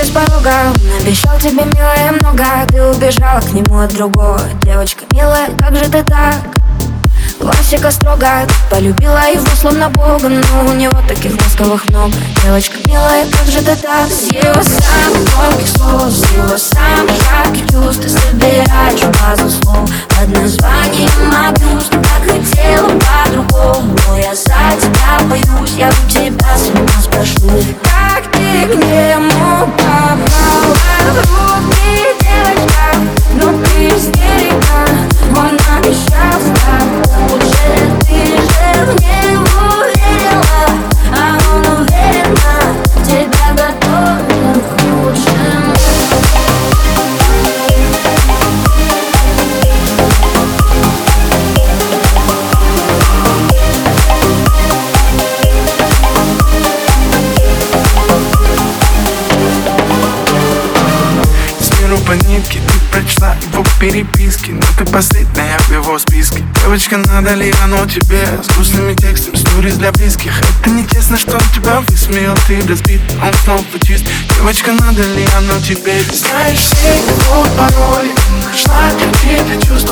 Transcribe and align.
слез 0.00 0.08
с 0.08 0.10
порога. 0.10 0.52
Он 0.74 1.02
обещал 1.02 1.38
тебе 1.38 1.64
милое 1.64 2.12
много. 2.12 2.44
Ты 2.68 2.82
убежала 2.82 3.40
к 3.40 3.52
нему 3.52 3.80
от 3.80 3.92
другого. 3.92 4.40
Девочка 4.62 5.04
милая, 5.12 5.48
как 5.58 5.76
же 5.76 5.84
ты 5.84 6.02
так? 6.04 6.38
Классика 7.40 7.90
строго. 7.90 8.46
Полюбила 8.70 9.30
его 9.32 9.46
словно 9.60 9.88
бога 9.88 10.28
Но 10.28 10.70
у 10.70 10.74
него 10.74 10.96
таких 11.08 11.32
ласковых 11.40 11.86
много. 11.88 12.12
Девочка 12.44 12.76
милая, 12.86 13.24
как 13.30 13.46
же 13.46 13.58
ты 13.58 13.76
так? 13.76 14.08
С 14.08 14.32
его 14.32 14.62
самых 14.62 15.34
громких 15.34 15.68
слов 15.68 16.10
С 16.10 16.32
его 16.32 16.58
самых 16.58 17.16
жарких 17.22 17.66
чувств 17.70 18.02
Ты 18.02 18.08
собираешь 18.08 19.00
базу 19.20 19.50
С 61.90 61.92
миру 61.92 62.04
по 62.04 62.12
нитке 62.12 62.60
Ты 62.68 62.78
прочла 62.92 63.34
его 63.52 63.64
переписки 63.80 64.52
Но 64.52 64.62
ты 64.78 64.84
последняя 64.92 65.58
в 65.58 65.72
его 65.72 65.98
списке. 65.98 66.44
Девочка, 66.62 66.98
надо 66.98 67.34
ли 67.34 67.52
оно 67.64 67.84
тебе 67.84 68.22
С 68.44 68.54
грустными 68.54 68.94
текстами, 68.94 69.34
сториз 69.34 69.74
для 69.74 69.90
близких. 69.90 70.32
Это 70.40 70.70
не 70.70 70.86
честно, 70.86 71.18
что 71.18 71.32
он 71.32 71.42
тебя 71.52 71.80
высмеял 71.80 72.36
Ты 72.46 72.64
разбит, 72.68 73.00
он 73.20 73.34
снова 73.42 73.64
чист. 73.84 74.04
Девочка, 74.36 74.72
надо 74.72 75.02
ли 75.02 75.26
оно 75.36 75.58
тебе. 75.60 76.00
Знаешь 76.12 76.58
все 76.58 76.94
его 76.94 77.44
пароли 77.56 78.12
нашла 78.46 78.90
какие-то 78.92 79.66
чувства 79.66 79.89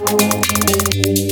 Música 0.00 1.27